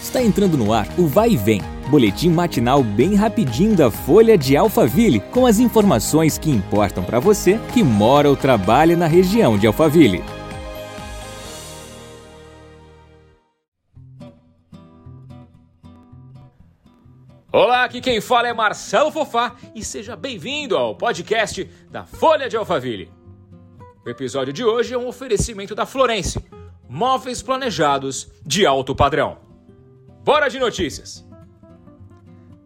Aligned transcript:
Está 0.00 0.22
entrando 0.22 0.56
no 0.56 0.72
ar 0.72 0.88
o 0.98 1.06
Vai 1.06 1.32
e 1.32 1.36
Vem, 1.36 1.60
boletim 1.90 2.30
matinal 2.30 2.82
bem 2.82 3.14
rapidinho 3.14 3.76
da 3.76 3.90
Folha 3.90 4.36
de 4.36 4.56
Alphaville, 4.56 5.20
com 5.20 5.44
as 5.44 5.58
informações 5.58 6.38
que 6.38 6.50
importam 6.50 7.04
para 7.04 7.20
você 7.20 7.60
que 7.74 7.82
mora 7.82 8.28
ou 8.28 8.34
trabalha 8.34 8.96
na 8.96 9.06
região 9.06 9.58
de 9.58 9.66
Alphaville. 9.66 10.24
Olá, 17.52 17.84
aqui 17.84 18.00
quem 18.00 18.22
fala 18.22 18.48
é 18.48 18.54
Marcelo 18.54 19.12
Fofá 19.12 19.54
e 19.74 19.84
seja 19.84 20.16
bem-vindo 20.16 20.78
ao 20.78 20.94
podcast 20.94 21.64
da 21.90 22.06
Folha 22.06 22.48
de 22.48 22.56
Alphaville. 22.56 23.12
O 24.04 24.08
episódio 24.08 24.52
de 24.52 24.64
hoje 24.64 24.94
é 24.94 24.98
um 24.98 25.06
oferecimento 25.06 25.74
da 25.74 25.84
Florence, 25.84 26.42
móveis 26.88 27.42
planejados 27.42 28.28
de 28.46 28.64
alto 28.64 28.94
padrão. 28.94 29.49
Bora 30.22 30.48
de 30.48 30.58
notícias! 30.58 31.26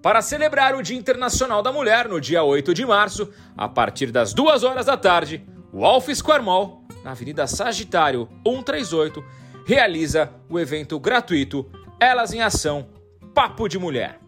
Para 0.00 0.22
celebrar 0.22 0.74
o 0.74 0.82
Dia 0.82 0.96
Internacional 0.96 1.62
da 1.62 1.70
Mulher, 1.70 2.08
no 2.08 2.18
dia 2.18 2.42
8 2.42 2.72
de 2.72 2.84
março, 2.84 3.28
a 3.54 3.68
partir 3.68 4.10
das 4.10 4.32
2 4.32 4.64
horas 4.64 4.86
da 4.86 4.96
tarde, 4.96 5.46
o 5.70 5.84
Alf 5.84 6.08
Square 6.08 6.42
Mall, 6.42 6.82
na 7.04 7.10
Avenida 7.10 7.46
Sagitário 7.46 8.26
138, 8.44 9.22
realiza 9.66 10.32
o 10.48 10.58
evento 10.58 10.98
gratuito 10.98 11.70
Elas 12.00 12.32
em 12.32 12.40
Ação 12.40 12.88
Papo 13.34 13.68
de 13.68 13.78
Mulher. 13.78 14.18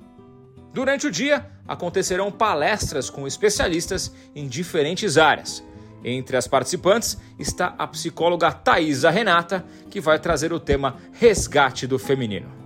Durante 0.72 1.06
o 1.06 1.10
dia, 1.10 1.50
acontecerão 1.66 2.30
palestras 2.30 3.08
com 3.08 3.26
especialistas 3.26 4.14
em 4.34 4.46
diferentes 4.46 5.16
áreas. 5.16 5.64
Entre 6.04 6.36
as 6.36 6.46
participantes 6.46 7.18
está 7.38 7.74
a 7.78 7.86
psicóloga 7.86 8.52
Thaisa 8.52 9.08
Renata, 9.08 9.64
que 9.88 9.98
vai 9.98 10.18
trazer 10.18 10.52
o 10.52 10.60
tema 10.60 10.96
Resgate 11.12 11.86
do 11.86 11.98
Feminino. 11.98 12.63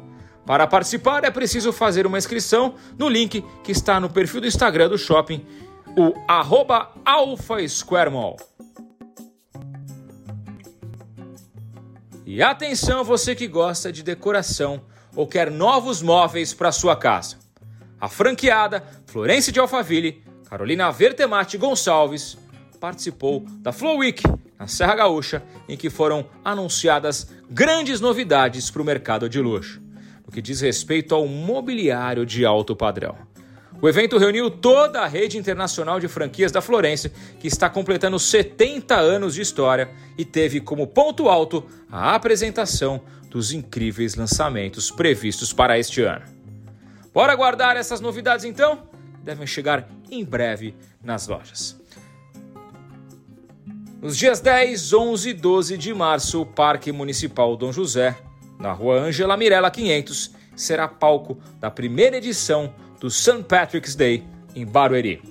Para 0.49 0.67
participar 0.67 1.25
é 1.25 1.31
preciso 1.31 1.75
fazer 1.75 2.07
uma 2.07 2.17
inscrição 2.17 2.75
no 2.97 3.07
link 3.07 3.45
que 3.63 3.71
está 3.71 4.01
no 4.01 4.09
perfil 4.09 4.41
do 4.41 4.47
Instagram 4.47 4.89
do 4.89 4.97
shopping, 4.97 5.45
o 5.95 6.15
arroba 6.27 6.91
Alpha 7.05 7.57
Square 7.69 8.09
Mall. 8.09 8.39
E 12.25 12.43
atenção 12.43 13.05
você 13.05 13.35
que 13.35 13.47
gosta 13.47 13.93
de 13.93 14.03
decoração 14.03 14.81
ou 15.15 15.27
quer 15.27 15.51
novos 15.51 16.01
móveis 16.01 16.55
para 16.55 16.73
sua 16.73 16.97
casa. 16.97 17.37
A 18.01 18.09
franqueada 18.09 18.83
Florence 19.05 19.53
de 19.53 19.61
Alphaville, 19.61 20.25
Carolina 20.49 20.91
Vertemati 20.91 21.59
Gonçalves, 21.59 22.39
participou 22.81 23.45
da 23.59 23.71
Flow 23.71 23.99
Week 23.99 24.23
na 24.59 24.67
Serra 24.67 24.95
Gaúcha, 24.95 25.43
em 25.69 25.77
que 25.77 25.91
foram 25.91 26.25
anunciadas 26.43 27.29
grandes 27.51 28.01
novidades 28.01 28.71
para 28.71 28.81
o 28.81 28.85
mercado 28.85 29.29
de 29.29 29.43
luxo 29.43 29.87
no 30.29 30.33
que 30.33 30.43
diz 30.43 30.61
respeito 30.61 31.15
ao 31.15 31.27
mobiliário 31.27 32.27
de 32.27 32.45
alto 32.45 32.77
padrão. 32.77 33.17
O 33.81 33.89
evento 33.89 34.19
reuniu 34.19 34.51
toda 34.51 35.01
a 35.01 35.07
rede 35.07 35.39
internacional 35.39 35.99
de 35.99 36.07
franquias 36.07 36.53
da 36.53 36.61
Florence, 36.61 37.11
que 37.41 37.49
está 37.49 37.71
completando 37.71 38.19
70 38.19 38.95
anos 38.95 39.35
de 39.35 39.41
história 39.41 39.89
e 40.19 40.25
teve 40.25 40.61
como 40.61 40.87
ponto 40.87 41.29
alto 41.29 41.65
a 41.91 42.15
apresentação 42.15 43.01
dos 43.31 43.53
incríveis 43.53 44.17
lançamentos 44.17 44.91
previstos 44.91 45.53
para 45.53 45.79
este 45.79 46.03
ano. 46.03 46.27
Bora 47.15 47.33
aguardar 47.33 47.77
essas 47.77 48.01
novidades 48.01 48.45
então? 48.45 48.87
Devem 49.23 49.47
chegar 49.47 49.89
em 50.11 50.25
breve 50.25 50.75
nas 51.03 51.27
lojas. 51.27 51.81
Nos 54.03 54.17
dias 54.17 54.41
10, 54.41 54.93
11 54.93 55.31
e 55.31 55.33
12 55.33 55.79
de 55.79 55.95
março, 55.95 56.43
o 56.43 56.47
Parque 56.47 56.93
Municipal 56.93 57.57
Dom 57.57 57.73
José 57.73 58.17
na 58.59 58.73
rua 58.73 59.01
Angela 59.01 59.37
Mirella 59.37 59.71
500, 59.71 60.35
será 60.57 60.89
palco 60.89 61.39
da 61.61 61.71
primeira 61.71 62.17
edição 62.17 62.73
do 63.01 63.11
St. 63.11 63.45
Patrick's 63.49 63.95
Day 63.95 64.25
em 64.55 64.67
Barueri. 64.67 65.23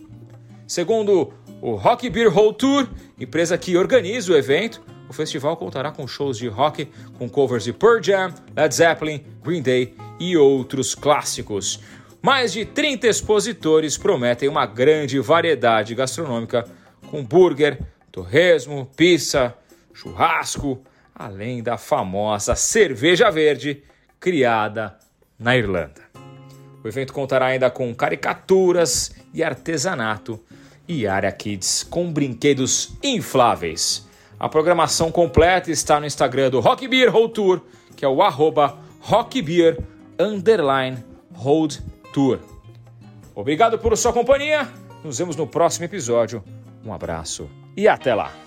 Segundo 0.65 1.33
o 1.61 1.75
Rock 1.75 2.09
Beer 2.09 2.29
Hall 2.29 2.53
Tour, 2.53 2.87
empresa 3.19 3.57
que 3.57 3.75
organiza 3.75 4.31
o 4.31 4.35
evento, 4.35 4.81
o 5.09 5.13
festival 5.13 5.55
contará 5.57 5.91
com 5.91 6.07
shows 6.07 6.37
de 6.37 6.47
rock 6.47 6.89
com 7.17 7.29
covers 7.29 7.63
de 7.63 7.73
Pearl 7.73 8.01
Jam, 8.01 8.33
Led 8.55 8.73
Zeppelin, 8.75 9.23
Green 9.43 9.61
Day 9.61 9.95
e 10.19 10.35
outros 10.35 10.93
clássicos. 10.93 11.79
Mais 12.21 12.51
de 12.51 12.65
30 12.65 13.07
expositores 13.07 13.97
prometem 13.97 14.49
uma 14.49 14.65
grande 14.65 15.19
variedade 15.19 15.95
gastronômica 15.95 16.65
com 17.09 17.23
burger, 17.23 17.79
torresmo, 18.11 18.89
pizza, 18.97 19.55
churrasco, 19.93 20.81
além 21.17 21.63
da 21.63 21.77
famosa 21.77 22.55
cerveja 22.55 23.31
verde 23.31 23.83
criada 24.19 24.97
na 25.39 25.57
Irlanda. 25.57 26.01
O 26.83 26.87
evento 26.87 27.11
contará 27.11 27.47
ainda 27.47 27.71
com 27.71 27.93
caricaturas 27.93 29.15
e 29.33 29.43
artesanato 29.43 30.39
e 30.87 31.07
área 31.07 31.31
kids 31.31 31.83
com 31.83 32.13
brinquedos 32.13 32.95
infláveis. 33.03 34.07
A 34.39 34.47
programação 34.47 35.11
completa 35.11 35.71
está 35.71 35.99
no 35.99 36.05
Instagram 36.05 36.51
do 36.51 36.59
Rock 36.59 36.87
Beer 36.87 37.11
Road 37.11 37.33
Tour, 37.33 37.61
que 37.95 38.05
é 38.05 38.07
o 38.07 38.21
arroba 38.21 38.77
rockbeer 39.01 39.79
road 41.33 41.81
tour. 42.13 42.39
Obrigado 43.35 43.77
por 43.79 43.95
sua 43.97 44.13
companhia, 44.13 44.67
nos 45.03 45.17
vemos 45.17 45.35
no 45.35 45.47
próximo 45.47 45.85
episódio. 45.85 46.43
Um 46.85 46.93
abraço 46.93 47.49
e 47.75 47.87
até 47.87 48.13
lá! 48.13 48.46